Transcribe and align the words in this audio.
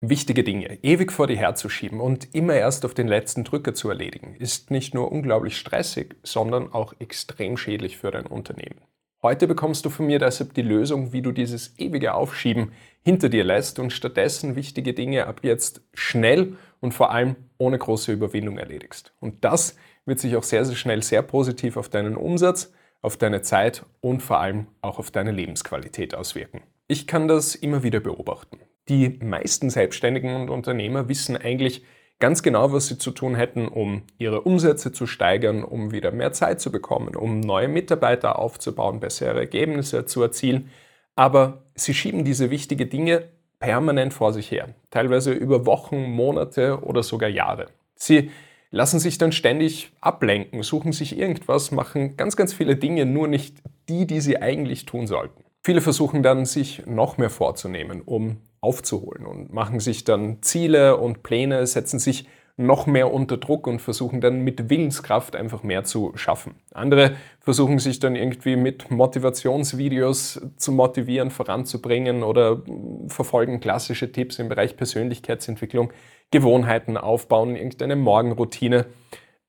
Wichtige 0.00 0.44
Dinge 0.44 0.78
ewig 0.84 1.10
vor 1.10 1.26
dir 1.26 1.36
herzuschieben 1.36 1.98
und 1.98 2.32
immer 2.32 2.54
erst 2.54 2.84
auf 2.84 2.94
den 2.94 3.08
letzten 3.08 3.42
Drücker 3.42 3.74
zu 3.74 3.88
erledigen, 3.88 4.36
ist 4.36 4.70
nicht 4.70 4.94
nur 4.94 5.10
unglaublich 5.10 5.56
stressig, 5.56 6.14
sondern 6.22 6.72
auch 6.72 6.94
extrem 7.00 7.56
schädlich 7.56 7.96
für 7.96 8.12
dein 8.12 8.26
Unternehmen. 8.26 8.80
Heute 9.22 9.48
bekommst 9.48 9.84
du 9.84 9.90
von 9.90 10.06
mir 10.06 10.20
deshalb 10.20 10.54
die 10.54 10.62
Lösung, 10.62 11.12
wie 11.12 11.20
du 11.20 11.32
dieses 11.32 11.76
ewige 11.80 12.14
Aufschieben 12.14 12.70
hinter 13.02 13.28
dir 13.28 13.42
lässt 13.42 13.80
und 13.80 13.92
stattdessen 13.92 14.54
wichtige 14.54 14.94
Dinge 14.94 15.26
ab 15.26 15.40
jetzt 15.42 15.80
schnell 15.94 16.56
und 16.78 16.94
vor 16.94 17.10
allem 17.10 17.34
ohne 17.58 17.76
große 17.76 18.12
Überwindung 18.12 18.56
erledigst. 18.56 19.12
Und 19.18 19.44
das 19.44 19.74
wird 20.06 20.20
sich 20.20 20.36
auch 20.36 20.44
sehr, 20.44 20.64
sehr 20.64 20.76
schnell 20.76 21.02
sehr 21.02 21.22
positiv 21.22 21.76
auf 21.76 21.88
deinen 21.88 22.16
Umsatz, 22.16 22.72
auf 23.02 23.16
deine 23.16 23.42
Zeit 23.42 23.84
und 24.00 24.22
vor 24.22 24.38
allem 24.38 24.68
auch 24.80 25.00
auf 25.00 25.10
deine 25.10 25.32
Lebensqualität 25.32 26.14
auswirken. 26.14 26.62
Ich 26.86 27.08
kann 27.08 27.26
das 27.26 27.56
immer 27.56 27.82
wieder 27.82 27.98
beobachten. 27.98 28.60
Die 28.88 29.18
meisten 29.22 29.68
Selbstständigen 29.68 30.34
und 30.34 30.48
Unternehmer 30.48 31.08
wissen 31.08 31.36
eigentlich 31.36 31.84
ganz 32.18 32.42
genau, 32.42 32.72
was 32.72 32.86
sie 32.86 32.98
zu 32.98 33.10
tun 33.10 33.34
hätten, 33.34 33.68
um 33.68 34.02
ihre 34.16 34.40
Umsätze 34.40 34.92
zu 34.92 35.06
steigern, 35.06 35.62
um 35.62 35.92
wieder 35.92 36.10
mehr 36.10 36.32
Zeit 36.32 36.60
zu 36.60 36.72
bekommen, 36.72 37.14
um 37.14 37.40
neue 37.40 37.68
Mitarbeiter 37.68 38.38
aufzubauen, 38.38 39.00
bessere 39.00 39.38
Ergebnisse 39.38 40.06
zu 40.06 40.22
erzielen. 40.22 40.70
Aber 41.16 41.64
sie 41.74 41.94
schieben 41.94 42.24
diese 42.24 42.50
wichtigen 42.50 42.88
Dinge 42.88 43.24
permanent 43.60 44.14
vor 44.14 44.32
sich 44.32 44.50
her, 44.50 44.74
teilweise 44.90 45.32
über 45.32 45.66
Wochen, 45.66 46.10
Monate 46.10 46.80
oder 46.82 47.02
sogar 47.02 47.28
Jahre. 47.28 47.66
Sie 47.94 48.30
lassen 48.70 49.00
sich 49.00 49.18
dann 49.18 49.32
ständig 49.32 49.92
ablenken, 50.00 50.62
suchen 50.62 50.92
sich 50.92 51.18
irgendwas, 51.18 51.72
machen 51.72 52.16
ganz, 52.16 52.36
ganz 52.36 52.52
viele 52.54 52.76
Dinge, 52.76 53.04
nur 53.04 53.28
nicht 53.28 53.56
die, 53.88 54.06
die 54.06 54.20
sie 54.20 54.40
eigentlich 54.40 54.86
tun 54.86 55.06
sollten. 55.06 55.44
Viele 55.62 55.80
versuchen 55.80 56.22
dann, 56.22 56.44
sich 56.44 56.86
noch 56.86 57.18
mehr 57.18 57.30
vorzunehmen, 57.30 58.02
um 58.02 58.38
aufzuholen 58.60 59.26
und 59.26 59.52
machen 59.52 59.80
sich 59.80 60.04
dann 60.04 60.42
Ziele 60.42 60.96
und 60.96 61.22
Pläne, 61.22 61.66
setzen 61.66 61.98
sich 61.98 62.26
noch 62.58 62.86
mehr 62.86 63.12
unter 63.12 63.36
Druck 63.36 63.68
und 63.68 63.80
versuchen 63.80 64.20
dann 64.20 64.40
mit 64.40 64.68
Willenskraft 64.68 65.36
einfach 65.36 65.62
mehr 65.62 65.84
zu 65.84 66.12
schaffen. 66.16 66.56
Andere 66.74 67.12
versuchen 67.38 67.78
sich 67.78 68.00
dann 68.00 68.16
irgendwie 68.16 68.56
mit 68.56 68.90
Motivationsvideos 68.90 70.40
zu 70.56 70.72
motivieren, 70.72 71.30
voranzubringen 71.30 72.24
oder 72.24 72.62
verfolgen 73.06 73.60
klassische 73.60 74.10
Tipps 74.10 74.40
im 74.40 74.48
Bereich 74.48 74.76
Persönlichkeitsentwicklung, 74.76 75.92
Gewohnheiten 76.32 76.96
aufbauen, 76.96 77.54
irgendeine 77.54 77.94
Morgenroutine. 77.94 78.86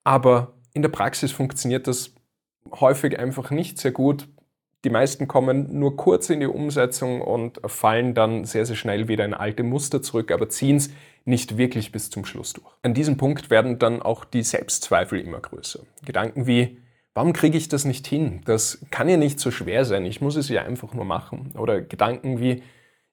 Aber 0.03 0.53
in 0.73 0.83
der 0.83 0.89
Praxis 0.89 1.31
funktioniert 1.31 1.87
das 1.87 2.13
häufig 2.79 3.17
einfach 3.17 3.49
nicht 3.49 3.79
sehr 3.79 3.91
gut, 3.91 4.27
die 4.85 4.89
meisten 4.89 5.27
kommen 5.27 5.77
nur 5.77 5.97
kurz 5.97 6.29
in 6.29 6.39
die 6.39 6.47
Umsetzung 6.47 7.21
und 7.21 7.59
fallen 7.65 8.13
dann 8.13 8.45
sehr, 8.45 8.65
sehr 8.65 8.77
schnell 8.77 9.07
wieder 9.07 9.25
in 9.25 9.33
alte 9.33 9.63
Muster 9.63 10.01
zurück, 10.01 10.31
aber 10.31 10.49
ziehen 10.49 10.77
es 10.77 10.89
nicht 11.25 11.57
wirklich 11.57 11.91
bis 11.91 12.09
zum 12.09 12.25
Schluss 12.25 12.53
durch. 12.53 12.73
An 12.81 12.93
diesem 12.93 13.17
Punkt 13.17 13.49
werden 13.49 13.77
dann 13.77 14.01
auch 14.01 14.23
die 14.23 14.41
Selbstzweifel 14.41 15.19
immer 15.19 15.39
größer. 15.39 15.81
Gedanken 16.05 16.47
wie, 16.47 16.79
warum 17.13 17.33
kriege 17.33 17.57
ich 17.57 17.67
das 17.67 17.83
nicht 17.83 18.07
hin? 18.07 18.41
Das 18.45 18.85
kann 18.89 19.09
ja 19.09 19.17
nicht 19.17 19.39
so 19.39 19.51
schwer 19.51 19.83
sein, 19.83 20.05
ich 20.05 20.21
muss 20.21 20.37
es 20.37 20.47
ja 20.49 20.63
einfach 20.63 20.93
nur 20.93 21.05
machen. 21.05 21.53
Oder 21.57 21.81
Gedanken 21.81 22.39
wie, 22.39 22.63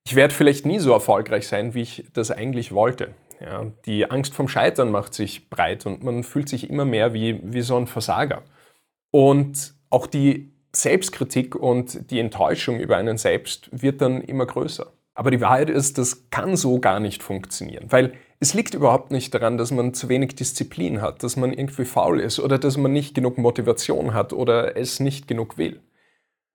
ich 0.05 0.15
werde 0.15 0.35
vielleicht 0.35 0.67
nie 0.67 0.79
so 0.79 0.93
erfolgreich 0.93 1.49
sein, 1.49 1.75
wie 1.75 1.83
ich 1.83 2.07
das 2.13 2.31
eigentlich 2.31 2.73
wollte. 2.73 3.15
Ja, 3.41 3.67
die 3.85 4.11
Angst 4.11 4.35
vom 4.35 4.49
Scheitern 4.49 4.91
macht 4.91 5.13
sich 5.13 5.51
breit 5.51 5.85
und 5.85 6.03
man 6.03 6.23
fühlt 6.23 6.49
sich 6.49 6.71
immer 6.71 6.85
mehr 6.85 7.13
wie, 7.13 7.41
wie 7.43 7.61
so 7.61 7.77
ein 7.77 7.87
Versager. 7.87 8.45
Und 9.11 9.75
auch 9.91 10.07
die 10.07 10.56
Selbstkritik 10.83 11.55
und 11.55 12.11
die 12.11 12.21
Enttäuschung 12.21 12.81
über 12.81 12.97
einen 12.97 13.19
selbst 13.19 13.69
wird 13.73 14.01
dann 14.01 14.21
immer 14.23 14.47
größer. 14.47 14.93
Aber 15.15 15.31
die 15.31 15.41
Wahrheit 15.41 15.71
ist, 15.71 15.99
das 15.99 16.29
kann 16.31 16.57
so 16.57 16.79
gar 16.79 17.01
nicht 17.01 17.23
funktionieren, 17.23 17.87
weil 17.91 18.13
es 18.39 18.53
liegt 18.53 18.75
überhaupt 18.75 19.11
nicht 19.11 19.33
daran, 19.33 19.57
dass 19.57 19.71
man 19.71 19.95
zu 19.95 20.11
wenig 20.11 20.35
Disziplin 20.35 21.01
hat, 21.01 21.23
dass 21.23 21.37
man 21.37 21.55
irgendwie 21.55 21.87
faul 21.87 22.21
ist 22.21 22.39
oder 22.39 22.59
dass 22.59 22.77
man 22.77 22.93
nicht 22.93 23.15
genug 23.15 23.39
Motivation 23.39 24.13
hat 24.13 24.35
oder 24.35 24.77
es 24.77 25.01
nicht 25.01 25.27
genug 25.27 25.57
will. 25.57 25.81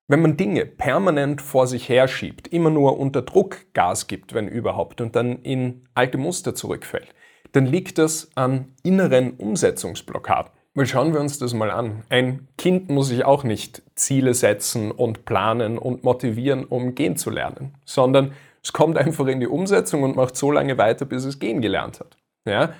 Wenn 0.07 0.21
man 0.21 0.37
Dinge 0.37 0.65
permanent 0.65 1.41
vor 1.41 1.65
sich 1.65 1.89
herschiebt, 1.89 2.49
immer 2.49 2.69
nur 2.69 2.99
unter 2.99 3.23
Druck 3.23 3.73
Gas 3.73 4.07
gibt, 4.07 4.33
wenn 4.33 4.47
überhaupt, 4.47 5.01
und 5.01 5.15
dann 5.15 5.41
in 5.41 5.87
alte 5.95 6.17
Muster 6.17 6.53
zurückfällt, 6.53 7.07
dann 7.53 7.65
liegt 7.65 7.97
das 7.97 8.29
an 8.35 8.73
inneren 8.83 9.31
Umsetzungsblockaden. 9.31 10.51
Weil 10.73 10.85
schauen 10.85 11.13
wir 11.13 11.19
uns 11.19 11.37
das 11.37 11.53
mal 11.53 11.69
an. 11.69 12.03
Ein 12.09 12.47
Kind 12.57 12.89
muss 12.89 13.07
sich 13.07 13.25
auch 13.25 13.43
nicht 13.43 13.81
Ziele 13.95 14.33
setzen 14.33 14.91
und 14.91 15.25
planen 15.25 15.77
und 15.77 16.03
motivieren, 16.03 16.63
um 16.63 16.95
gehen 16.95 17.17
zu 17.17 17.29
lernen, 17.29 17.75
sondern 17.85 18.31
es 18.63 18.71
kommt 18.71 18.97
einfach 18.97 19.27
in 19.27 19.39
die 19.39 19.47
Umsetzung 19.47 20.03
und 20.03 20.15
macht 20.15 20.37
so 20.37 20.51
lange 20.51 20.77
weiter, 20.77 21.05
bis 21.05 21.25
es 21.25 21.39
gehen 21.39 21.61
gelernt 21.61 21.99
hat. 21.99 22.17
Ja? 22.45 22.73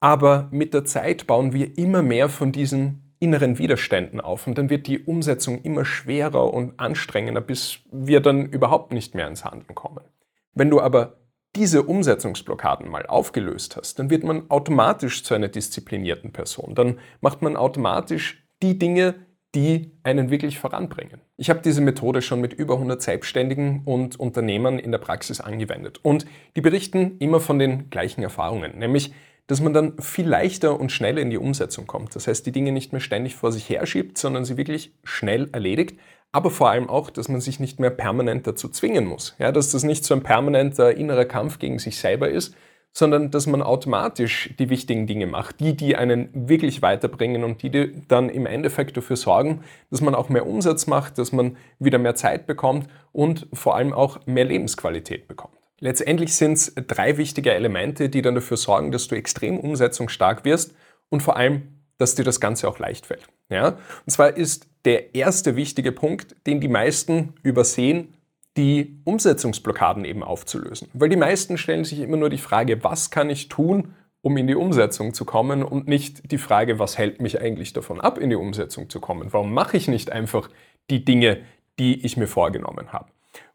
Aber 0.00 0.48
mit 0.52 0.74
der 0.74 0.84
Zeit 0.84 1.26
bauen 1.26 1.52
wir 1.52 1.76
immer 1.76 2.02
mehr 2.02 2.28
von 2.28 2.52
diesen 2.52 3.14
inneren 3.20 3.58
Widerständen 3.58 4.20
auf 4.20 4.46
und 4.46 4.58
dann 4.58 4.70
wird 4.70 4.86
die 4.86 5.00
Umsetzung 5.00 5.62
immer 5.62 5.84
schwerer 5.84 6.52
und 6.52 6.78
anstrengender, 6.78 7.40
bis 7.40 7.80
wir 7.90 8.20
dann 8.20 8.46
überhaupt 8.46 8.92
nicht 8.92 9.14
mehr 9.14 9.28
ins 9.28 9.44
Handeln 9.44 9.74
kommen. 9.74 10.04
Wenn 10.52 10.70
du 10.70 10.80
aber 10.80 11.16
diese 11.56 11.84
Umsetzungsblockaden 11.84 12.90
mal 12.90 13.06
aufgelöst 13.06 13.76
hast, 13.76 13.98
dann 13.98 14.10
wird 14.10 14.24
man 14.24 14.50
automatisch 14.50 15.22
zu 15.22 15.34
einer 15.34 15.48
disziplinierten 15.48 16.32
Person. 16.32 16.74
Dann 16.74 16.98
macht 17.20 17.42
man 17.42 17.56
automatisch 17.56 18.44
die 18.62 18.78
Dinge, 18.78 19.14
die 19.54 19.92
einen 20.02 20.30
wirklich 20.30 20.58
voranbringen. 20.58 21.20
Ich 21.36 21.50
habe 21.50 21.60
diese 21.60 21.80
Methode 21.80 22.22
schon 22.22 22.40
mit 22.40 22.52
über 22.52 22.74
100 22.74 23.00
Selbstständigen 23.00 23.82
und 23.84 24.18
Unternehmern 24.18 24.78
in 24.78 24.90
der 24.90 24.98
Praxis 24.98 25.40
angewendet 25.40 26.00
und 26.02 26.26
die 26.56 26.60
berichten 26.60 27.18
immer 27.18 27.40
von 27.40 27.58
den 27.58 27.88
gleichen 27.90 28.22
Erfahrungen, 28.22 28.78
nämlich 28.78 29.12
dass 29.46 29.60
man 29.60 29.74
dann 29.74 29.98
viel 30.00 30.26
leichter 30.26 30.80
und 30.80 30.90
schneller 30.90 31.20
in 31.20 31.28
die 31.28 31.36
Umsetzung 31.36 31.86
kommt. 31.86 32.16
Das 32.16 32.26
heißt, 32.26 32.46
die 32.46 32.52
Dinge 32.52 32.72
nicht 32.72 32.92
mehr 32.92 33.00
ständig 33.00 33.34
vor 33.34 33.52
sich 33.52 33.68
herschiebt, 33.68 34.16
sondern 34.16 34.46
sie 34.46 34.56
wirklich 34.56 34.94
schnell 35.04 35.50
erledigt, 35.52 36.00
aber 36.34 36.50
vor 36.50 36.68
allem 36.68 36.90
auch, 36.90 37.10
dass 37.10 37.28
man 37.28 37.40
sich 37.40 37.60
nicht 37.60 37.78
mehr 37.78 37.90
permanent 37.90 38.44
dazu 38.48 38.68
zwingen 38.68 39.06
muss. 39.06 39.36
Ja, 39.38 39.52
dass 39.52 39.70
das 39.70 39.84
nicht 39.84 40.04
so 40.04 40.14
ein 40.14 40.24
permanenter 40.24 40.96
innerer 40.96 41.26
Kampf 41.26 41.60
gegen 41.60 41.78
sich 41.78 41.96
selber 41.96 42.28
ist, 42.28 42.56
sondern 42.90 43.30
dass 43.30 43.46
man 43.46 43.62
automatisch 43.62 44.52
die 44.58 44.68
wichtigen 44.68 45.06
Dinge 45.06 45.28
macht, 45.28 45.60
die, 45.60 45.76
die 45.76 45.94
einen 45.94 46.28
wirklich 46.32 46.82
weiterbringen 46.82 47.44
und 47.44 47.62
die, 47.62 47.70
die 47.70 48.02
dann 48.08 48.30
im 48.30 48.46
Endeffekt 48.46 48.96
dafür 48.96 49.14
sorgen, 49.14 49.62
dass 49.92 50.00
man 50.00 50.16
auch 50.16 50.28
mehr 50.28 50.44
Umsatz 50.44 50.88
macht, 50.88 51.18
dass 51.18 51.30
man 51.30 51.56
wieder 51.78 51.98
mehr 51.98 52.16
Zeit 52.16 52.48
bekommt 52.48 52.88
und 53.12 53.46
vor 53.52 53.76
allem 53.76 53.92
auch 53.92 54.26
mehr 54.26 54.44
Lebensqualität 54.44 55.28
bekommt. 55.28 55.54
Letztendlich 55.78 56.34
sind 56.34 56.54
es 56.54 56.74
drei 56.74 57.16
wichtige 57.16 57.52
Elemente, 57.52 58.08
die 58.08 58.22
dann 58.22 58.34
dafür 58.34 58.56
sorgen, 58.56 58.90
dass 58.90 59.06
du 59.06 59.14
extrem 59.14 59.60
umsetzungsstark 59.60 60.44
wirst 60.44 60.74
und 61.10 61.22
vor 61.22 61.36
allem, 61.36 61.73
dass 61.98 62.14
dir 62.14 62.24
das 62.24 62.40
Ganze 62.40 62.68
auch 62.68 62.78
leicht 62.78 63.06
fällt. 63.06 63.28
Ja? 63.48 63.68
Und 63.68 64.10
zwar 64.10 64.36
ist 64.36 64.68
der 64.84 65.14
erste 65.14 65.56
wichtige 65.56 65.92
Punkt, 65.92 66.36
den 66.46 66.60
die 66.60 66.68
meisten 66.68 67.34
übersehen, 67.42 68.14
die 68.56 69.00
Umsetzungsblockaden 69.04 70.04
eben 70.04 70.22
aufzulösen. 70.22 70.88
Weil 70.92 71.08
die 71.08 71.16
meisten 71.16 71.58
stellen 71.58 71.84
sich 71.84 72.00
immer 72.00 72.16
nur 72.16 72.30
die 72.30 72.38
Frage, 72.38 72.84
was 72.84 73.10
kann 73.10 73.30
ich 73.30 73.48
tun, 73.48 73.94
um 74.22 74.36
in 74.36 74.46
die 74.46 74.54
Umsetzung 74.54 75.12
zu 75.12 75.24
kommen 75.24 75.62
und 75.62 75.86
nicht 75.86 76.30
die 76.30 76.38
Frage, 76.38 76.78
was 76.78 76.96
hält 76.96 77.20
mich 77.20 77.40
eigentlich 77.40 77.72
davon 77.72 78.00
ab, 78.00 78.18
in 78.18 78.30
die 78.30 78.36
Umsetzung 78.36 78.88
zu 78.88 79.00
kommen? 79.00 79.32
Warum 79.32 79.52
mache 79.52 79.76
ich 79.76 79.88
nicht 79.88 80.10
einfach 80.10 80.48
die 80.88 81.04
Dinge, 81.04 81.42
die 81.78 82.04
ich 82.06 82.16
mir 82.16 82.26
vorgenommen 82.26 82.92
habe? 82.92 83.10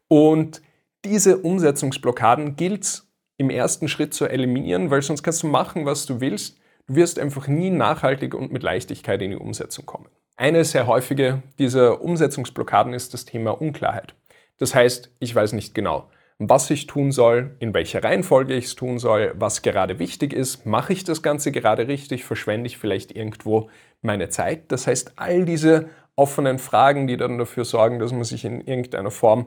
Und 0.06 0.62
diese 1.04 1.38
Umsetzungsblockaden 1.38 2.56
gilt 2.56 2.84
es 2.84 3.10
im 3.36 3.50
ersten 3.50 3.88
Schritt 3.88 4.12
zu 4.12 4.26
eliminieren, 4.26 4.90
weil 4.90 5.02
sonst 5.02 5.22
kannst 5.22 5.42
du 5.42 5.48
machen, 5.48 5.86
was 5.86 6.06
du 6.06 6.20
willst. 6.20 6.59
Du 6.90 6.96
wirst 6.96 7.20
einfach 7.20 7.46
nie 7.46 7.70
nachhaltig 7.70 8.34
und 8.34 8.50
mit 8.50 8.64
Leichtigkeit 8.64 9.22
in 9.22 9.30
die 9.30 9.36
Umsetzung 9.36 9.86
kommen. 9.86 10.08
Eine 10.36 10.64
sehr 10.64 10.88
häufige 10.88 11.44
dieser 11.56 12.00
Umsetzungsblockaden 12.00 12.94
ist 12.94 13.14
das 13.14 13.24
Thema 13.24 13.52
Unklarheit. 13.52 14.16
Das 14.58 14.74
heißt, 14.74 15.14
ich 15.20 15.32
weiß 15.32 15.52
nicht 15.52 15.72
genau, 15.72 16.10
was 16.40 16.68
ich 16.68 16.88
tun 16.88 17.12
soll, 17.12 17.54
in 17.60 17.74
welcher 17.74 18.02
Reihenfolge 18.02 18.54
ich 18.54 18.64
es 18.64 18.74
tun 18.74 18.98
soll, 18.98 19.32
was 19.36 19.62
gerade 19.62 20.00
wichtig 20.00 20.32
ist, 20.32 20.66
mache 20.66 20.92
ich 20.92 21.04
das 21.04 21.22
Ganze 21.22 21.52
gerade 21.52 21.86
richtig, 21.86 22.24
verschwende 22.24 22.66
ich 22.66 22.76
vielleicht 22.76 23.14
irgendwo 23.14 23.70
meine 24.02 24.28
Zeit. 24.28 24.72
Das 24.72 24.88
heißt, 24.88 25.12
all 25.14 25.44
diese 25.44 25.90
offenen 26.16 26.58
Fragen, 26.58 27.06
die 27.06 27.16
dann 27.16 27.38
dafür 27.38 27.64
sorgen, 27.64 28.00
dass 28.00 28.10
man 28.10 28.24
sich 28.24 28.44
in 28.44 28.62
irgendeiner 28.62 29.12
Form 29.12 29.46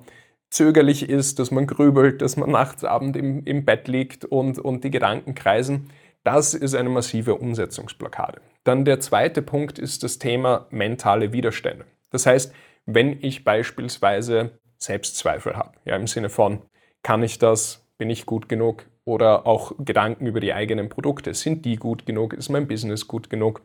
zögerlich 0.50 1.10
ist, 1.10 1.40
dass 1.40 1.52
man 1.52 1.68
grübelt, 1.68 2.22
dass 2.22 2.38
man 2.38 2.52
nachts 2.52 2.86
Abend 2.86 3.18
im, 3.18 3.44
im 3.44 3.66
Bett 3.66 3.90
liegt 3.90 4.24
und, 4.24 4.60
und 4.60 4.86
die 4.86 4.92
Gedanken 4.92 5.36
kreisen, 5.36 5.90
das 6.24 6.54
ist 6.54 6.76
eine 6.76 6.90
massive 6.90 7.36
Umsetzungsblockade. 7.36 8.42
Dann 8.64 8.86
der 8.86 9.00
zweite 9.00 9.42
Punkt 9.42 9.78
ist 9.78 10.04
das 10.04 10.20
Thema 10.20 10.68
mentale 10.70 11.34
Widerstände. 11.34 11.86
Das 12.12 12.26
heißt, 12.26 12.54
wenn 12.86 13.20
ich 13.22 13.44
beispielsweise 13.44 14.60
Selbstzweifel 14.78 15.56
habe, 15.56 15.78
ja, 15.86 15.96
im 15.96 16.08
Sinne 16.08 16.30
von, 16.30 16.62
kann 17.02 17.24
ich 17.24 17.40
das, 17.40 17.86
bin 17.98 18.10
ich 18.10 18.26
gut 18.26 18.48
genug 18.48 18.86
oder 19.06 19.46
auch 19.46 19.74
Gedanken 19.80 20.26
über 20.26 20.40
die 20.40 20.54
eigenen 20.54 20.90
Produkte, 20.90 21.34
sind 21.34 21.66
die 21.66 21.76
gut 21.76 22.06
genug, 22.06 22.34
ist 22.34 22.50
mein 22.50 22.68
Business 22.68 23.08
gut 23.08 23.30
genug? 23.30 23.62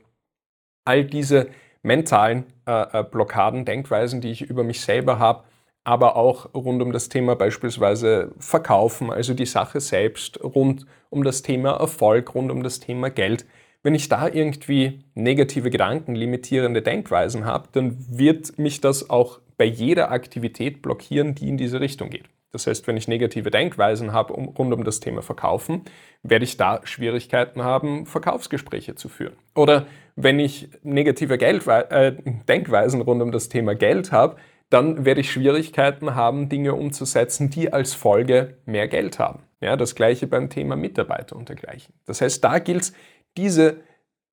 All 0.84 1.04
diese 1.04 1.48
mentalen 1.82 2.44
äh, 2.66 3.00
äh 3.00 3.04
Blockaden, 3.04 3.64
Denkweisen, 3.64 4.20
die 4.20 4.30
ich 4.30 4.42
über 4.42 4.64
mich 4.64 4.80
selber 4.80 5.18
habe, 5.18 5.44
aber 5.84 6.16
auch 6.16 6.54
rund 6.54 6.82
um 6.82 6.92
das 6.92 7.08
Thema 7.08 7.34
beispielsweise 7.36 8.32
Verkaufen, 8.38 9.10
also 9.10 9.34
die 9.34 9.46
Sache 9.46 9.80
selbst, 9.80 10.42
rund 10.42 10.86
um 11.10 11.24
das 11.24 11.42
Thema 11.42 11.72
Erfolg, 11.78 12.34
rund 12.34 12.50
um 12.50 12.62
das 12.62 12.80
Thema 12.80 13.10
Geld. 13.10 13.46
Wenn 13.82 13.94
ich 13.94 14.08
da 14.08 14.28
irgendwie 14.28 15.04
negative 15.14 15.70
Gedanken, 15.70 16.14
limitierende 16.14 16.82
Denkweisen 16.82 17.44
habe, 17.44 17.68
dann 17.72 17.96
wird 18.08 18.58
mich 18.58 18.80
das 18.80 19.08
auch 19.08 19.40
bei 19.56 19.64
jeder 19.64 20.10
Aktivität 20.10 20.82
blockieren, 20.82 21.34
die 21.34 21.48
in 21.48 21.56
diese 21.56 21.80
Richtung 21.80 22.10
geht. 22.10 22.24
Das 22.50 22.66
heißt, 22.66 22.86
wenn 22.86 22.96
ich 22.96 23.08
negative 23.08 23.50
Denkweisen 23.50 24.12
habe 24.12 24.32
um, 24.32 24.48
rund 24.48 24.72
um 24.72 24.84
das 24.84 25.00
Thema 25.00 25.20
Verkaufen, 25.20 25.82
werde 26.22 26.44
ich 26.44 26.56
da 26.56 26.80
Schwierigkeiten 26.84 27.62
haben, 27.62 28.06
Verkaufsgespräche 28.06 28.94
zu 28.94 29.08
führen. 29.08 29.36
Oder 29.54 29.86
wenn 30.16 30.40
ich 30.40 30.68
negative 30.82 31.36
Geldwe 31.36 31.90
äh, 31.90 32.12
Denkweisen 32.48 33.02
rund 33.02 33.20
um 33.20 33.32
das 33.32 33.48
Thema 33.50 33.74
Geld 33.74 34.12
habe, 34.12 34.36
dann 34.70 35.04
werde 35.04 35.20
ich 35.20 35.32
Schwierigkeiten 35.32 36.14
haben, 36.14 36.48
Dinge 36.48 36.74
umzusetzen, 36.74 37.50
die 37.50 37.72
als 37.72 37.94
Folge 37.94 38.58
mehr 38.66 38.88
Geld 38.88 39.18
haben. 39.18 39.44
Ja, 39.60 39.76
das 39.76 39.94
gleiche 39.94 40.26
beim 40.26 40.50
Thema 40.50 40.76
Mitarbeiter 40.76 41.36
und 41.36 41.48
dergleichen. 41.48 41.94
Das 42.06 42.20
heißt, 42.20 42.44
da 42.44 42.58
gilt 42.58 42.82
es, 42.82 42.92
diese 43.36 43.80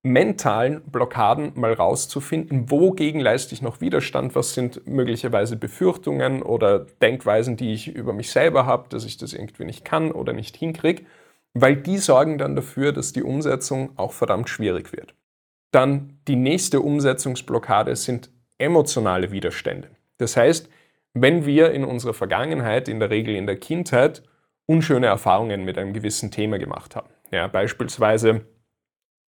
mentalen 0.04 0.82
Blockaden 0.84 1.54
mal 1.56 1.74
rauszufinden, 1.74 2.70
wogegen 2.70 3.20
leiste 3.20 3.56
ich 3.56 3.64
noch 3.64 3.82
Widerstand, 3.82 4.36
was 4.36 4.54
sind 4.54 4.86
möglicherweise 4.86 5.56
Befürchtungen 5.56 6.44
oder 6.44 6.86
Denkweisen, 7.02 7.58
die 7.58 7.74
ich 7.74 7.88
über 7.88 8.14
mich 8.14 8.30
selber 8.30 8.68
habe, 8.68 8.88
dass 8.90 9.04
ich 9.04 9.18
das 9.18 9.34
irgendwie 9.34 9.66
nicht 9.66 9.84
kann 9.84 10.12
oder 10.12 10.32
nicht 10.32 10.58
hinkriege, 10.58 11.06
weil 11.56 11.76
die 11.76 11.98
sorgen 11.98 12.38
dann 12.38 12.56
dafür, 12.56 12.92
dass 12.92 13.14
die 13.14 13.24
Umsetzung 13.24 13.98
auch 13.98 14.14
verdammt 14.14 14.48
schwierig 14.48 14.94
wird. 14.94 15.16
Dann 15.72 16.20
die 16.28 16.36
nächste 16.36 16.82
Umsetzungsblockade 16.82 17.96
sind 17.96 18.30
emotionale 18.60 19.32
Widerstände. 19.32 19.90
Das 20.18 20.38
heißt, 20.38 20.70
wenn 21.14 21.46
wir 21.46 21.72
in 21.72 21.84
unserer 21.86 22.14
Vergangenheit, 22.14 22.88
in 22.88 23.00
der 23.00 23.10
Regel 23.10 23.36
in 23.36 23.48
der 23.48 23.58
Kindheit, 23.58 24.24
unschöne 24.66 25.08
Erfahrungen 25.08 25.64
mit 25.64 25.78
einem 25.78 25.94
gewissen 25.94 26.32
Thema 26.32 26.58
gemacht 26.60 26.96
haben, 26.96 27.10
ja, 27.32 27.48
beispielsweise 27.48 28.46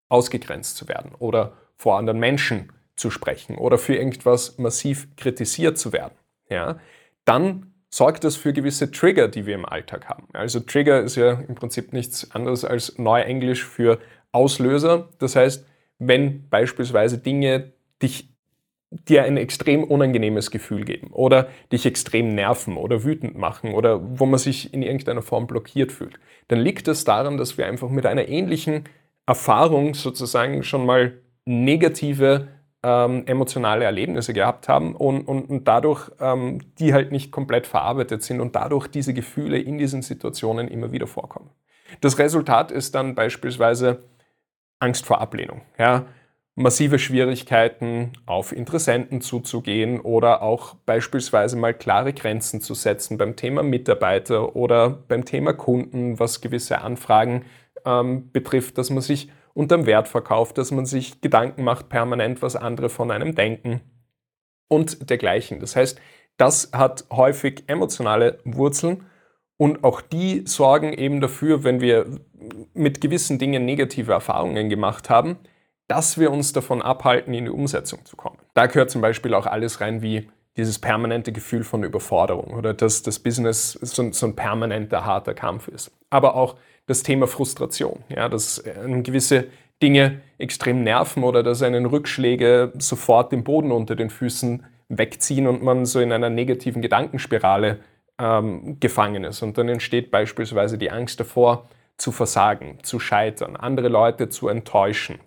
ausgegrenzt 0.10 0.78
zu 0.78 0.88
werden 0.88 1.14
oder 1.18 1.58
vor 1.76 1.98
anderen 1.98 2.20
Menschen 2.20 2.72
zu 2.96 3.12
sprechen 3.12 3.58
oder 3.58 3.78
für 3.78 3.96
irgendwas 3.96 4.58
massiv 4.58 5.16
kritisiert 5.16 5.78
zu 5.78 5.94
werden, 5.94 6.16
ja, 6.50 6.80
dann 7.26 7.74
sorgt 7.90 8.24
das 8.24 8.36
für 8.36 8.54
gewisse 8.54 8.92
Trigger, 8.92 9.28
die 9.28 9.46
wir 9.46 9.56
im 9.56 9.66
Alltag 9.66 10.10
haben. 10.10 10.28
Also 10.34 10.60
Trigger 10.60 11.02
ist 11.02 11.16
ja 11.16 11.34
im 11.34 11.56
Prinzip 11.56 11.94
nichts 11.94 12.32
anderes 12.32 12.66
als 12.66 12.98
Neuenglisch 12.98 13.64
für 13.64 14.00
Auslöser. 14.32 15.10
Das 15.20 15.36
heißt, 15.36 15.66
wenn 16.00 16.50
beispielsweise 16.50 17.18
Dinge 17.18 17.74
dich 18.02 18.30
dir 18.90 19.24
ein 19.24 19.38
extrem 19.38 19.84
unangenehmes 19.84 20.50
Gefühl 20.50 20.86
geben 20.86 21.10
oder 21.12 21.50
dich 21.72 21.86
extrem 21.86 22.36
nerven 22.36 22.78
oder 22.78 23.04
wütend 23.04 23.38
machen 23.38 23.74
oder 23.74 24.00
wo 24.20 24.26
man 24.26 24.40
sich 24.40 24.74
in 24.74 24.82
irgendeiner 24.82 25.22
Form 25.22 25.46
blockiert 25.46 25.92
fühlt, 25.92 26.20
dann 26.48 26.60
liegt 26.60 26.88
es 26.88 27.00
das 27.00 27.04
daran, 27.04 27.38
dass 27.38 27.58
wir 27.58 27.66
einfach 27.66 27.90
mit 27.90 28.06
einer 28.06 28.30
ähnlichen 28.30 28.86
Erfahrung 29.26 29.94
sozusagen 29.94 30.64
schon 30.64 30.86
mal 30.86 31.20
negative 31.46 32.48
ähm, 32.84 33.24
emotionale 33.26 33.84
Erlebnisse 33.84 34.34
gehabt 34.34 34.70
haben 34.70 34.96
und, 34.96 35.28
und, 35.28 35.50
und 35.50 35.68
dadurch 35.68 36.10
ähm, 36.20 36.60
die 36.80 36.94
halt 36.94 37.12
nicht 37.12 37.32
komplett 37.32 37.68
verarbeitet 37.68 38.24
sind 38.24 38.40
und 38.40 38.56
dadurch 38.56 38.88
diese 38.88 39.14
Gefühle 39.14 39.60
in 39.60 39.78
diesen 39.78 40.02
Situationen 40.02 40.68
immer 40.70 40.92
wieder 40.92 41.08
vorkommen. 41.08 41.50
Das 42.02 42.20
Resultat 42.20 42.72
ist 42.72 42.96
dann 42.96 43.16
beispielsweise 43.16 44.04
Angst 44.80 45.06
vor 45.06 45.20
Ablehnung. 45.20 45.62
Ja? 45.78 46.06
Massive 46.58 46.98
Schwierigkeiten, 46.98 48.14
auf 48.26 48.52
Interessenten 48.52 49.22
zuzugehen 49.22 50.02
oder 50.02 50.42
auch 50.42 50.74
beispielsweise 50.88 51.56
mal 51.56 51.76
klare 51.76 52.14
Grenzen 52.14 52.62
zu 52.62 52.74
setzen 52.74 53.20
beim 53.20 53.36
Thema 53.36 53.62
Mitarbeiter 53.62 54.56
oder 54.56 54.90
beim 54.90 55.24
Thema 55.24 55.54
Kunden, 55.54 56.20
was 56.20 56.42
gewisse 56.42 56.82
Anfragen 56.82 57.46
ähm, 57.86 58.32
betrifft, 58.32 58.80
dass 58.80 58.90
man 58.90 59.02
sich 59.02 59.30
unterm 59.54 59.86
Wert 59.86 60.08
verkauft, 60.08 60.58
dass 60.58 60.72
man 60.72 60.88
sich 60.88 61.22
Gedanken 61.22 61.64
macht 61.64 61.90
permanent, 61.90 62.42
was 62.42 62.56
andere 62.56 62.90
von 62.90 63.12
einem 63.12 63.36
denken 63.36 63.82
und 64.68 65.12
dergleichen. 65.12 65.60
Das 65.60 65.76
heißt, 65.76 66.02
das 66.38 66.72
hat 66.74 67.06
häufig 67.12 67.66
emotionale 67.68 68.40
Wurzeln 68.46 69.06
und 69.58 69.84
auch 69.84 70.02
die 70.02 70.42
sorgen 70.48 70.92
eben 70.92 71.22
dafür, 71.22 71.64
wenn 71.64 71.82
wir 71.82 72.08
mit 72.74 73.00
gewissen 73.00 73.38
Dingen 73.38 73.64
negative 73.64 74.12
Erfahrungen 74.12 74.70
gemacht 74.70 75.12
haben, 75.12 75.38
dass 75.88 76.18
wir 76.18 76.32
uns 76.32 76.54
davon 76.54 76.82
abhalten, 76.82 77.34
in 77.34 77.46
die 77.46 77.52
Umsetzung 77.52 78.06
zu 78.06 78.16
kommen. 78.18 78.38
Da 78.54 78.66
gehört 78.66 78.92
zum 78.92 79.02
Beispiel 79.02 79.34
auch 79.34 79.46
alles 79.46 79.82
rein 79.82 80.02
wie 80.02 80.30
dieses 80.58 80.80
permanente 80.80 81.32
Gefühl 81.32 81.64
von 81.64 81.84
Überforderung 81.84 82.54
oder 82.54 82.74
dass 82.74 83.04
das 83.04 83.20
Business 83.20 83.74
so, 83.74 84.12
so 84.12 84.26
ein 84.26 84.36
permanenter 84.36 85.06
harter 85.06 85.34
Kampf 85.34 85.68
ist. 85.68 85.92
Aber 86.10 86.36
auch 86.36 86.56
das 86.88 87.04
Thema 87.04 87.28
Frustration, 87.28 88.04
ja, 88.10 88.28
dass 88.28 88.64
gewisse 88.64 89.48
Dinge 89.82 90.22
extrem 90.40 90.84
nerven 90.84 91.24
oder 91.24 91.44
dass 91.44 91.62
einen 91.62 91.86
Rückschläge 91.86 92.74
sofort 92.80 93.32
den 93.32 93.44
Boden 93.44 93.72
unter 93.72 93.96
den 93.96 94.10
Füßen 94.10 94.66
wegziehen 94.90 95.48
und 95.48 95.62
man 95.62 95.86
so 95.86 96.00
in 96.00 96.12
einer 96.12 96.30
negativen 96.30 96.82
Gedankenspirale 96.82 97.80
ähm, 98.18 98.80
gefangen 98.80 99.24
ist. 99.26 99.44
Und 99.44 99.58
dann 99.58 99.70
entsteht 99.70 100.10
beispielsweise 100.10 100.78
die 100.78 100.90
Angst 100.90 101.20
davor, 101.20 101.68
zu 101.98 102.12
versagen, 102.12 102.78
zu 102.84 103.00
scheitern, 103.00 103.56
andere 103.56 103.88
Leute 103.88 104.30
zu 104.30 104.48
enttäuschen, 104.48 105.20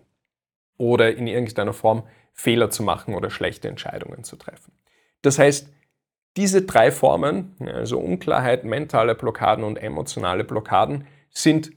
oder 0.80 1.14
in 1.14 1.26
irgendeiner 1.26 1.74
Form 1.74 2.04
Fehler 2.32 2.70
zu 2.70 2.82
machen 2.82 3.14
oder 3.14 3.30
schlechte 3.30 3.68
Entscheidungen 3.68 4.24
zu 4.24 4.36
treffen. 4.36 4.72
Das 5.20 5.38
heißt, 5.38 5.68
diese 6.36 6.62
drei 6.62 6.90
Formen, 6.90 7.54
also 7.60 7.98
Unklarheit, 7.98 8.64
mentale 8.64 9.14
Blockaden 9.14 9.62
und 9.62 9.76
emotionale 9.76 10.42
Blockaden, 10.42 11.06
sind 11.30 11.70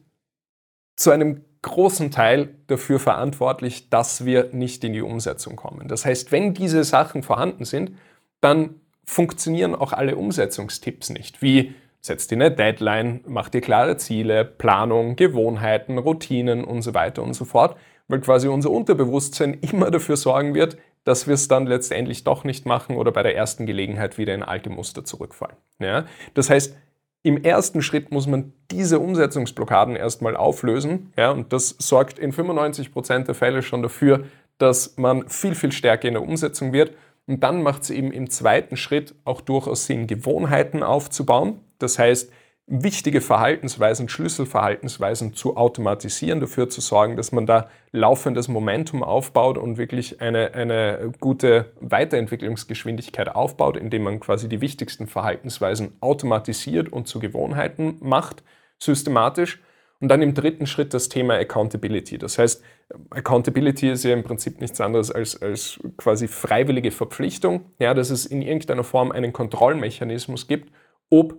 zu 0.95 1.11
einem 1.11 1.43
großen 1.63 2.11
Teil 2.11 2.55
dafür 2.67 2.99
verantwortlich, 2.99 3.89
dass 3.89 4.25
wir 4.25 4.49
nicht 4.53 4.83
in 4.83 4.93
die 4.93 5.01
Umsetzung 5.01 5.55
kommen. 5.55 5.87
Das 5.87 6.05
heißt, 6.05 6.31
wenn 6.31 6.53
diese 6.53 6.83
Sachen 6.83 7.23
vorhanden 7.23 7.65
sind, 7.65 7.97
dann 8.41 8.79
funktionieren 9.03 9.75
auch 9.75 9.91
alle 9.91 10.15
Umsetzungstipps 10.15 11.09
nicht, 11.09 11.41
wie 11.41 11.73
setzt 11.99 12.31
dir 12.31 12.35
eine 12.35 12.51
Deadline, 12.51 13.21
mach 13.25 13.49
dir 13.49 13.61
klare 13.61 13.97
Ziele, 13.97 14.45
Planung, 14.45 15.15
Gewohnheiten, 15.15 15.97
Routinen 15.97 16.63
und 16.63 16.81
so 16.81 16.93
weiter 16.93 17.23
und 17.23 17.33
so 17.33 17.45
fort, 17.45 17.77
weil 18.13 18.21
quasi 18.21 18.47
unser 18.47 18.69
Unterbewusstsein 18.69 19.55
immer 19.61 19.89
dafür 19.89 20.17
sorgen 20.17 20.53
wird, 20.53 20.77
dass 21.03 21.25
wir 21.25 21.33
es 21.33 21.47
dann 21.47 21.65
letztendlich 21.65 22.23
doch 22.23 22.43
nicht 22.43 22.67
machen 22.67 22.95
oder 22.95 23.11
bei 23.11 23.23
der 23.23 23.35
ersten 23.35 23.65
Gelegenheit 23.65 24.19
wieder 24.19 24.35
in 24.35 24.43
alte 24.43 24.69
Muster 24.69 25.03
zurückfallen. 25.03 25.57
Ja? 25.79 26.05
Das 26.35 26.51
heißt, 26.51 26.77
im 27.23 27.43
ersten 27.43 27.81
Schritt 27.81 28.11
muss 28.11 28.27
man 28.27 28.53
diese 28.69 28.99
Umsetzungsblockaden 28.99 29.95
erstmal 29.95 30.37
auflösen. 30.37 31.11
Ja? 31.17 31.31
Und 31.31 31.53
das 31.53 31.75
sorgt 31.79 32.19
in 32.19 32.31
95 32.31 32.93
Prozent 32.93 33.27
der 33.27 33.33
Fälle 33.33 33.63
schon 33.63 33.81
dafür, 33.81 34.25
dass 34.59 34.95
man 34.97 35.27
viel, 35.27 35.55
viel 35.55 35.71
stärker 35.71 36.07
in 36.07 36.13
der 36.13 36.21
Umsetzung 36.21 36.71
wird. 36.71 36.91
Und 37.25 37.41
dann 37.41 37.63
macht 37.63 37.81
es 37.81 37.89
eben 37.89 38.11
im 38.11 38.29
zweiten 38.29 38.77
Schritt 38.77 39.15
auch 39.25 39.41
durchaus 39.41 39.87
Sinn, 39.87 40.05
Gewohnheiten 40.05 40.83
aufzubauen. 40.83 41.61
Das 41.79 41.97
heißt, 41.97 42.31
wichtige 42.65 43.19
Verhaltensweisen, 43.19 44.07
Schlüsselverhaltensweisen 44.07 45.33
zu 45.33 45.57
automatisieren, 45.57 46.39
dafür 46.39 46.69
zu 46.69 46.79
sorgen, 46.79 47.17
dass 47.17 47.31
man 47.31 47.45
da 47.45 47.69
laufendes 47.91 48.47
Momentum 48.47 49.03
aufbaut 49.03 49.57
und 49.57 49.77
wirklich 49.77 50.21
eine, 50.21 50.53
eine 50.53 51.11
gute 51.19 51.73
Weiterentwicklungsgeschwindigkeit 51.81 53.35
aufbaut, 53.35 53.75
indem 53.75 54.03
man 54.03 54.19
quasi 54.19 54.47
die 54.47 54.61
wichtigsten 54.61 55.07
Verhaltensweisen 55.07 55.97
automatisiert 55.99 56.91
und 56.91 57.07
zu 57.07 57.19
Gewohnheiten 57.19 57.97
macht, 57.99 58.43
systematisch. 58.79 59.61
Und 59.99 60.09
dann 60.09 60.21
im 60.21 60.33
dritten 60.33 60.65
Schritt 60.65 60.93
das 60.93 61.07
Thema 61.07 61.35
Accountability. 61.35 62.17
Das 62.17 62.37
heißt, 62.37 62.61
Accountability 63.09 63.89
ist 63.89 64.03
ja 64.03 64.11
im 64.11 64.23
Prinzip 64.23 64.59
nichts 64.59 64.81
anderes 64.81 65.11
als, 65.11 65.41
als 65.41 65.79
quasi 65.95 66.27
freiwillige 66.27 66.91
Verpflichtung, 66.91 67.71
ja, 67.79 67.93
dass 67.93 68.09
es 68.09 68.25
in 68.25 68.41
irgendeiner 68.41 68.83
Form 68.83 69.13
einen 69.13 69.31
Kontrollmechanismus 69.31 70.47
gibt, 70.47 70.73
ob 71.09 71.37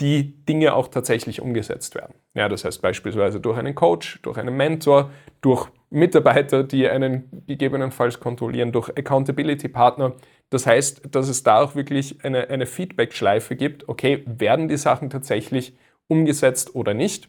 die 0.00 0.44
Dinge 0.44 0.74
auch 0.74 0.88
tatsächlich 0.88 1.40
umgesetzt 1.40 1.94
werden. 1.94 2.14
Ja, 2.34 2.48
das 2.48 2.64
heißt 2.64 2.82
beispielsweise 2.82 3.40
durch 3.40 3.58
einen 3.58 3.74
Coach, 3.74 4.20
durch 4.22 4.38
einen 4.38 4.56
Mentor, 4.56 5.10
durch 5.40 5.68
Mitarbeiter, 5.90 6.64
die 6.64 6.88
einen 6.88 7.44
gegebenenfalls 7.46 8.18
kontrollieren, 8.18 8.72
durch 8.72 8.88
Accountability-Partner. 8.88 10.14
Das 10.50 10.66
heißt, 10.66 11.14
dass 11.14 11.28
es 11.28 11.44
da 11.44 11.62
auch 11.62 11.76
wirklich 11.76 12.24
eine, 12.24 12.48
eine 12.50 12.66
Feedback-Schleife 12.66 13.54
gibt, 13.54 13.88
okay, 13.88 14.24
werden 14.26 14.66
die 14.66 14.76
Sachen 14.76 15.10
tatsächlich 15.10 15.76
umgesetzt 16.08 16.74
oder 16.74 16.92
nicht, 16.94 17.28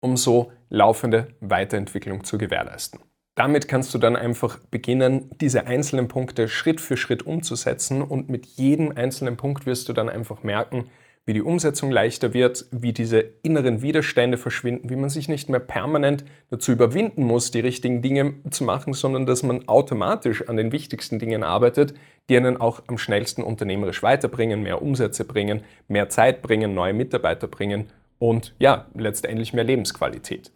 um 0.00 0.16
so 0.16 0.50
laufende 0.68 1.28
Weiterentwicklung 1.40 2.24
zu 2.24 2.38
gewährleisten. 2.38 3.00
Damit 3.36 3.68
kannst 3.68 3.94
du 3.94 3.98
dann 3.98 4.16
einfach 4.16 4.58
beginnen, 4.72 5.30
diese 5.40 5.68
einzelnen 5.68 6.08
Punkte 6.08 6.48
Schritt 6.48 6.80
für 6.80 6.96
Schritt 6.96 7.24
umzusetzen 7.24 8.02
und 8.02 8.28
mit 8.28 8.46
jedem 8.46 8.90
einzelnen 8.96 9.36
Punkt 9.36 9.64
wirst 9.64 9.88
du 9.88 9.92
dann 9.92 10.08
einfach 10.08 10.42
merken, 10.42 10.90
wie 11.28 11.34
die 11.34 11.42
Umsetzung 11.42 11.90
leichter 11.90 12.32
wird, 12.32 12.64
wie 12.70 12.94
diese 12.94 13.22
inneren 13.42 13.82
Widerstände 13.82 14.38
verschwinden, 14.38 14.88
wie 14.88 14.96
man 14.96 15.10
sich 15.10 15.28
nicht 15.28 15.50
mehr 15.50 15.60
permanent 15.60 16.24
dazu 16.48 16.72
überwinden 16.72 17.22
muss, 17.22 17.50
die 17.50 17.60
richtigen 17.60 18.00
Dinge 18.00 18.36
zu 18.48 18.64
machen, 18.64 18.94
sondern 18.94 19.26
dass 19.26 19.42
man 19.42 19.68
automatisch 19.68 20.48
an 20.48 20.56
den 20.56 20.72
wichtigsten 20.72 21.18
Dingen 21.18 21.44
arbeitet, 21.44 21.92
die 22.30 22.36
einen 22.38 22.56
auch 22.56 22.80
am 22.86 22.96
schnellsten 22.96 23.42
unternehmerisch 23.42 24.02
weiterbringen, 24.02 24.62
mehr 24.62 24.80
Umsätze 24.80 25.26
bringen, 25.26 25.64
mehr 25.86 26.08
Zeit 26.08 26.40
bringen, 26.40 26.72
neue 26.72 26.94
Mitarbeiter 26.94 27.46
bringen 27.46 27.88
und 28.18 28.54
ja, 28.58 28.86
letztendlich 28.94 29.52
mehr 29.52 29.64
Lebensqualität. 29.64 30.50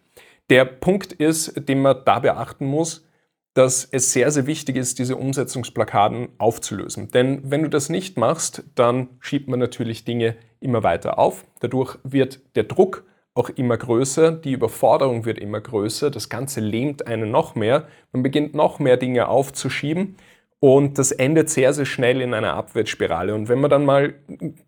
Der 0.49 0.65
Punkt 0.65 1.13
ist, 1.13 1.69
den 1.69 1.83
man 1.83 1.99
da 2.07 2.19
beachten 2.19 2.65
muss, 2.65 3.07
dass 3.53 3.85
es 3.85 4.15
sehr, 4.15 4.31
sehr 4.31 4.47
wichtig 4.47 4.77
ist, 4.77 4.99
diese 4.99 5.17
Umsetzungsblockaden 5.17 6.29
aufzulösen. 6.39 7.11
Denn 7.11 7.43
wenn 7.45 7.63
du 7.63 7.69
das 7.69 7.91
nicht 7.91 8.17
machst, 8.17 8.65
dann 8.75 9.11
schiebt 9.21 9.49
man 9.49 9.61
natürlich 9.61 10.07
Dinge 10.07 10.35
immer 10.63 10.83
weiter 10.83 11.19
auf. 11.19 11.45
Dadurch 11.61 11.99
wird 12.05 12.41
der 12.57 12.65
Druck 12.65 13.05
auch 13.35 13.49
immer 13.49 13.77
größer, 13.77 14.33
die 14.33 14.53
Überforderung 14.53 15.25
wird 15.25 15.39
immer 15.39 15.61
größer, 15.61 16.11
das 16.11 16.29
Ganze 16.29 16.61
lähmt 16.61 17.07
einen 17.07 17.31
noch 17.31 17.55
mehr, 17.55 17.89
man 18.13 18.23
beginnt 18.23 18.55
noch 18.55 18.79
mehr 18.79 18.99
Dinge 18.99 19.29
aufzuschieben 19.29 20.17
und 20.61 20.99
das 20.99 21.13
endet 21.13 21.51
sehr, 21.51 21.73
sehr 21.73 21.87
schnell 21.87 22.21
in 22.21 22.35
einer 22.35 22.55
Abwärtsspirale. 22.55 23.35
Und 23.35 23.49
wenn 23.49 23.61
man 23.61 23.69
dann 23.69 23.85
mal 23.85 24.15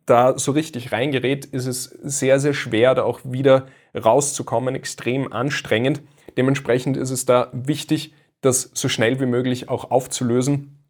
da 0.07 0.37
so 0.37 0.51
richtig 0.51 0.91
reingerät, 0.91 1.45
ist 1.45 1.67
es 1.67 1.85
sehr, 1.85 2.41
sehr 2.41 2.55
schwer, 2.55 2.97
da 2.97 3.05
auch 3.05 3.21
wieder 3.23 3.67
rauszukommen, 3.95 4.75
extrem 4.75 5.33
anstrengend. 5.33 6.03
Dementsprechend 6.37 6.97
ist 6.97 7.11
es 7.11 7.27
da 7.27 7.49
wichtig, 7.53 8.13
das 8.41 8.71
so 8.75 8.89
schnell 8.89 9.21
wie 9.21 9.27
möglich 9.27 9.69
auch 9.69 9.93
aufzulösen 9.93 10.85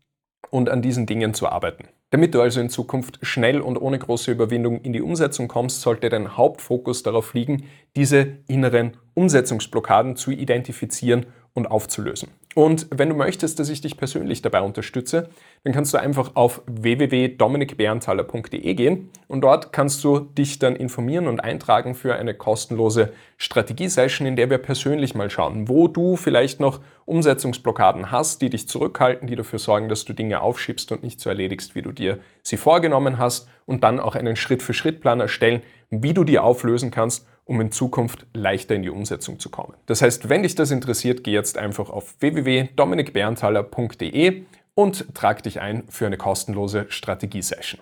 und 0.48 0.70
an 0.70 0.80
diesen 0.80 1.04
Dingen 1.04 1.34
zu 1.34 1.48
arbeiten. 1.48 1.88
Damit 2.10 2.34
du 2.34 2.40
also 2.40 2.60
in 2.60 2.70
Zukunft 2.70 3.18
schnell 3.22 3.60
und 3.60 3.76
ohne 3.76 3.98
große 3.98 4.30
Überwindung 4.30 4.80
in 4.80 4.92
die 4.92 5.02
Umsetzung 5.02 5.48
kommst, 5.48 5.80
sollte 5.80 6.08
dein 6.08 6.36
Hauptfokus 6.36 7.02
darauf 7.02 7.34
liegen, 7.34 7.64
diese 7.96 8.38
inneren 8.46 8.96
Umsetzungsblockaden 9.14 10.14
zu 10.14 10.30
identifizieren 10.30 11.26
und 11.54 11.70
aufzulösen. 11.70 12.28
Und 12.56 12.88
wenn 12.90 13.08
du 13.08 13.14
möchtest, 13.14 13.58
dass 13.58 13.68
ich 13.68 13.80
dich 13.80 13.96
persönlich 13.96 14.42
dabei 14.42 14.60
unterstütze, 14.60 15.28
dann 15.62 15.72
kannst 15.72 15.94
du 15.94 15.98
einfach 15.98 16.32
auf 16.34 16.62
www.dominikberntaler.de 16.66 18.74
gehen 18.74 19.10
und 19.28 19.40
dort 19.40 19.72
kannst 19.72 20.04
du 20.04 20.20
dich 20.20 20.60
dann 20.60 20.76
informieren 20.76 21.26
und 21.26 21.42
eintragen 21.42 21.94
für 21.94 22.14
eine 22.14 22.34
kostenlose 22.34 23.12
Strategiesession, 23.38 24.26
in 24.26 24.36
der 24.36 24.50
wir 24.50 24.58
persönlich 24.58 25.14
mal 25.14 25.30
schauen, 25.30 25.68
wo 25.68 25.88
du 25.88 26.16
vielleicht 26.16 26.60
noch 26.60 26.80
Umsetzungsblockaden 27.06 28.10
hast, 28.10 28.42
die 28.42 28.50
dich 28.50 28.68
zurückhalten, 28.68 29.28
die 29.28 29.36
dafür 29.36 29.58
sorgen, 29.58 29.88
dass 29.88 30.04
du 30.04 30.12
Dinge 30.12 30.40
aufschiebst 30.40 30.92
und 30.92 31.02
nicht 31.02 31.20
so 31.20 31.30
erledigst, 31.30 31.74
wie 31.74 31.82
du 31.82 31.92
dir 31.92 32.18
sie 32.42 32.56
vorgenommen 32.56 33.18
hast 33.18 33.48
und 33.66 33.84
dann 33.84 34.00
auch 34.00 34.14
einen 34.14 34.36
Schritt-für-Schritt-Plan 34.36 35.20
erstellen, 35.20 35.62
wie 35.90 36.14
du 36.14 36.24
die 36.24 36.38
auflösen 36.38 36.90
kannst 36.90 37.26
um 37.44 37.60
in 37.60 37.70
Zukunft 37.72 38.26
leichter 38.32 38.74
in 38.74 38.82
die 38.82 38.90
Umsetzung 38.90 39.38
zu 39.38 39.50
kommen. 39.50 39.74
Das 39.86 40.02
heißt, 40.02 40.28
wenn 40.28 40.42
dich 40.42 40.54
das 40.54 40.70
interessiert, 40.70 41.24
geh 41.24 41.32
jetzt 41.32 41.56
einfach 41.58 41.90
auf 41.90 42.14
www.dominikberntaler.de 42.20 44.42
und 44.74 45.14
trag 45.14 45.42
dich 45.42 45.60
ein 45.60 45.82
für 45.88 46.06
eine 46.06 46.16
kostenlose 46.16 46.86
Strategiesession. 46.88 47.80